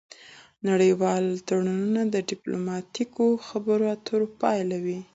نړیوال 0.69 1.25
تړونونه 1.47 2.01
د 2.13 2.15
ډیپلوماتیکو 2.29 3.25
خبرو 3.47 3.85
اترو 3.95 4.27
پایله 4.41 4.77
وي 4.85 4.99